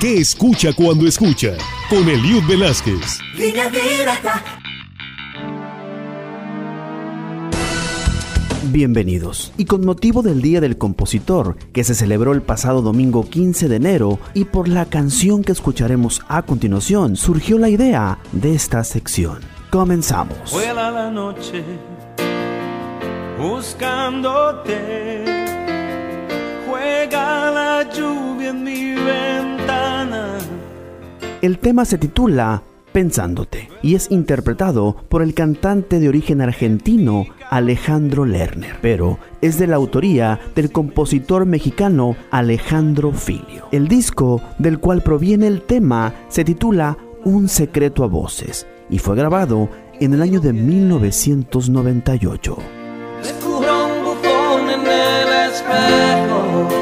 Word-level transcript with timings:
¿Qué 0.00 0.18
escucha 0.18 0.72
cuando 0.72 1.06
escucha? 1.06 1.52
Con 1.88 2.08
Eliud 2.08 2.42
Velázquez. 2.48 3.20
Bienvenidos. 8.64 9.52
Y 9.56 9.64
con 9.66 9.84
motivo 9.84 10.22
del 10.22 10.42
Día 10.42 10.60
del 10.60 10.78
Compositor, 10.78 11.56
que 11.72 11.84
se 11.84 11.94
celebró 11.94 12.32
el 12.32 12.42
pasado 12.42 12.82
domingo 12.82 13.28
15 13.28 13.68
de 13.68 13.76
enero, 13.76 14.18
y 14.34 14.44
por 14.44 14.68
la 14.68 14.86
canción 14.86 15.44
que 15.44 15.52
escucharemos 15.52 16.22
a 16.28 16.42
continuación, 16.42 17.16
surgió 17.16 17.58
la 17.58 17.68
idea 17.68 18.18
de 18.32 18.54
esta 18.54 18.82
sección. 18.84 19.40
Comenzamos. 19.70 20.52
Vuela 20.52 20.90
la 20.90 21.10
noche 21.10 21.64
buscándote. 23.38 25.24
Juega 26.68 27.50
la 27.50 27.82
lluvia 27.92 28.50
en 28.50 28.64
mi 28.64 28.94
ventana. 28.94 29.61
El 31.42 31.58
tema 31.58 31.84
se 31.84 31.98
titula 31.98 32.62
Pensándote 32.92 33.68
y 33.82 33.96
es 33.96 34.12
interpretado 34.12 34.94
por 35.08 35.22
el 35.22 35.34
cantante 35.34 35.98
de 35.98 36.08
origen 36.08 36.40
argentino 36.40 37.26
Alejandro 37.50 38.24
Lerner, 38.24 38.76
pero 38.80 39.18
es 39.40 39.58
de 39.58 39.66
la 39.66 39.74
autoría 39.74 40.38
del 40.54 40.70
compositor 40.70 41.44
mexicano 41.44 42.14
Alejandro 42.30 43.10
Filio. 43.10 43.66
El 43.72 43.88
disco 43.88 44.40
del 44.58 44.78
cual 44.78 45.02
proviene 45.02 45.48
el 45.48 45.62
tema 45.62 46.14
se 46.28 46.44
titula 46.44 46.96
Un 47.24 47.48
secreto 47.48 48.04
a 48.04 48.06
voces 48.06 48.68
y 48.88 49.00
fue 49.00 49.16
grabado 49.16 49.68
en 49.98 50.14
el 50.14 50.22
año 50.22 50.38
de 50.38 50.52
1998. 50.52 52.56
Descubro 53.20 53.86
un 53.86 54.04
bufón 54.04 54.70
en 54.70 54.86
el 54.86 55.50
espejo. 55.50 56.81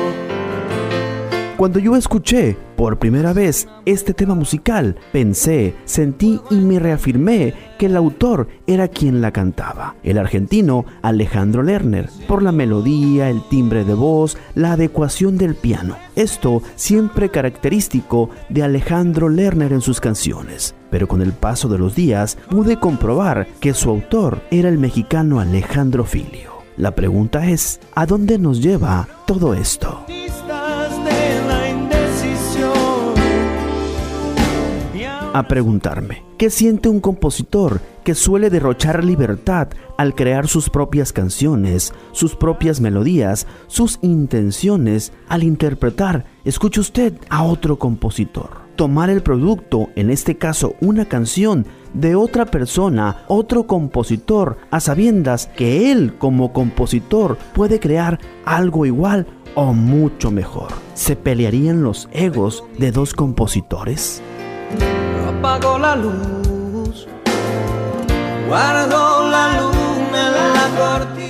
Cuando 1.60 1.78
yo 1.78 1.94
escuché 1.94 2.56
por 2.74 2.98
primera 2.98 3.34
vez 3.34 3.68
este 3.84 4.14
tema 4.14 4.34
musical, 4.34 4.96
pensé, 5.12 5.74
sentí 5.84 6.40
y 6.48 6.54
me 6.54 6.78
reafirmé 6.78 7.52
que 7.78 7.84
el 7.84 7.98
autor 7.98 8.48
era 8.66 8.88
quien 8.88 9.20
la 9.20 9.30
cantaba, 9.30 9.94
el 10.02 10.16
argentino 10.16 10.86
Alejandro 11.02 11.62
Lerner, 11.62 12.08
por 12.26 12.42
la 12.42 12.50
melodía, 12.50 13.28
el 13.28 13.46
timbre 13.50 13.84
de 13.84 13.92
voz, 13.92 14.38
la 14.54 14.72
adecuación 14.72 15.36
del 15.36 15.54
piano. 15.54 15.96
Esto 16.16 16.62
siempre 16.76 17.28
característico 17.28 18.30
de 18.48 18.62
Alejandro 18.62 19.28
Lerner 19.28 19.74
en 19.74 19.82
sus 19.82 20.00
canciones. 20.00 20.74
Pero 20.90 21.08
con 21.08 21.20
el 21.20 21.34
paso 21.34 21.68
de 21.68 21.76
los 21.76 21.94
días 21.94 22.38
pude 22.48 22.78
comprobar 22.78 23.46
que 23.60 23.74
su 23.74 23.90
autor 23.90 24.40
era 24.50 24.70
el 24.70 24.78
mexicano 24.78 25.40
Alejandro 25.40 26.04
Filio. 26.06 26.52
La 26.78 26.94
pregunta 26.94 27.50
es, 27.50 27.80
¿a 27.94 28.06
dónde 28.06 28.38
nos 28.38 28.62
lleva 28.62 29.06
todo 29.26 29.52
esto? 29.52 30.06
A 35.32 35.46
preguntarme, 35.46 36.24
¿qué 36.38 36.50
siente 36.50 36.88
un 36.88 37.00
compositor 37.00 37.80
que 38.04 38.14
suele 38.14 38.50
derrochar 38.50 39.04
libertad 39.04 39.68
al 39.96 40.14
crear 40.14 40.48
sus 40.48 40.70
propias 40.70 41.12
canciones, 41.12 41.94
sus 42.12 42.34
propias 42.34 42.80
melodías, 42.80 43.46
sus 43.68 43.98
intenciones 44.02 45.12
al 45.28 45.44
interpretar, 45.44 46.24
escuche 46.44 46.80
usted, 46.80 47.14
a 47.28 47.44
otro 47.44 47.78
compositor? 47.78 48.68
Tomar 48.74 49.10
el 49.10 49.22
producto, 49.22 49.90
en 49.94 50.10
este 50.10 50.36
caso 50.36 50.74
una 50.80 51.04
canción, 51.04 51.66
de 51.94 52.14
otra 52.14 52.46
persona, 52.46 53.24
otro 53.28 53.66
compositor, 53.66 54.58
a 54.70 54.80
sabiendas 54.80 55.48
que 55.56 55.92
él 55.92 56.14
como 56.18 56.52
compositor 56.52 57.36
puede 57.52 57.78
crear 57.78 58.18
algo 58.44 58.86
igual 58.86 59.26
o 59.54 59.74
mucho 59.74 60.30
mejor. 60.30 60.68
¿Se 60.94 61.16
pelearían 61.16 61.82
los 61.82 62.08
egos 62.12 62.64
de 62.78 62.92
dos 62.92 63.12
compositores? 63.12 64.22
Apago 65.40 65.78
la 65.78 65.96
luz. 65.96 67.06
La 68.50 69.58
luna. 69.58 69.80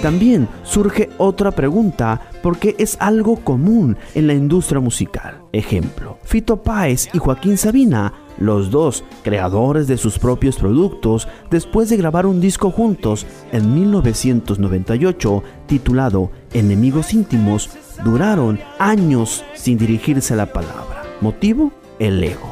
También 0.03 0.49
surge 0.65 1.11
otra 1.17 1.53
pregunta 1.53 2.21
porque 2.43 2.75
es 2.81 2.97
algo 2.99 3.37
común 3.37 3.97
en 4.17 4.27
la 4.27 4.35
industria 4.35 4.81
musical. 4.81 5.43
Ejemplo, 5.53 6.19
Fito 6.25 6.57
Páez 6.57 7.09
y 7.13 7.19
Joaquín 7.19 7.57
Sabina, 7.57 8.13
los 8.37 8.73
dos 8.73 9.05
creadores 9.23 9.87
de 9.87 9.97
sus 9.97 10.19
propios 10.19 10.57
productos, 10.57 11.29
después 11.49 11.89
de 11.89 11.97
grabar 11.97 12.27
un 12.27 12.41
disco 12.41 12.73
juntos 12.73 13.27
en 13.53 13.73
1998 13.73 15.45
titulado 15.67 16.33
Enemigos 16.53 17.15
íntimos, 17.15 17.71
duraron 18.05 18.59
años 18.81 19.45
sin 19.55 19.79
dirigirse 19.79 20.35
la 20.35 20.47
palabra. 20.47 21.05
¿Motivo? 21.21 21.71
El 22.01 22.25
ego. 22.25 22.50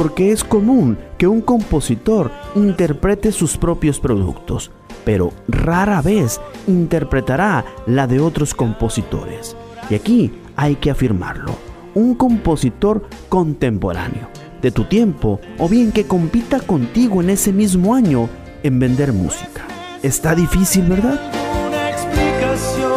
Porque 0.00 0.32
es 0.32 0.44
común 0.44 0.96
que 1.18 1.26
un 1.26 1.42
compositor 1.42 2.30
interprete 2.54 3.32
sus 3.32 3.58
propios 3.58 4.00
productos, 4.00 4.70
pero 5.04 5.30
rara 5.46 6.00
vez 6.00 6.40
interpretará 6.66 7.66
la 7.86 8.06
de 8.06 8.18
otros 8.18 8.54
compositores. 8.54 9.58
Y 9.90 9.94
aquí 9.94 10.32
hay 10.56 10.76
que 10.76 10.90
afirmarlo, 10.90 11.54
un 11.94 12.14
compositor 12.14 13.06
contemporáneo, 13.28 14.28
de 14.62 14.70
tu 14.70 14.84
tiempo, 14.84 15.38
o 15.58 15.68
bien 15.68 15.92
que 15.92 16.06
compita 16.06 16.60
contigo 16.60 17.20
en 17.20 17.28
ese 17.28 17.52
mismo 17.52 17.94
año 17.94 18.30
en 18.62 18.78
vender 18.78 19.12
música. 19.12 19.66
Está 20.02 20.34
difícil, 20.34 20.84
¿verdad? 20.84 21.20
Una 21.68 21.90
explicación. 21.90 22.94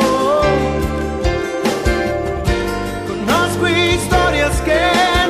Conozco 3.07 3.67
historias 3.67 4.61
que 4.61 4.79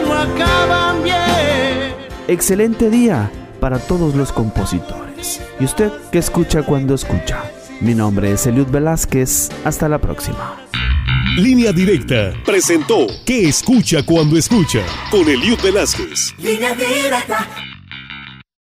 no 0.05 0.13
acaban 0.13 1.03
bien. 1.03 1.95
Excelente 2.27 2.91
día 2.91 3.31
para 3.59 3.79
todos 3.79 4.13
los 4.13 4.31
compositores. 4.31 5.41
¿Y 5.59 5.65
usted 5.65 5.91
qué 6.11 6.19
escucha 6.19 6.61
cuando 6.61 6.93
escucha? 6.93 7.43
Mi 7.81 7.95
nombre 7.95 8.31
es 8.31 8.45
Eliud 8.45 8.67
Velázquez. 8.67 9.49
Hasta 9.65 9.89
la 9.89 9.97
próxima. 9.97 10.59
Línea 11.37 11.71
Directa 11.71 12.33
presentó 12.45 13.07
¿Qué 13.25 13.49
escucha 13.49 14.05
cuando 14.05 14.37
escucha? 14.37 14.85
Con 15.09 15.27
Eliud 15.27 15.59
Velázquez. 15.63 16.35
Línea 16.37 16.75
directa. 16.75 17.47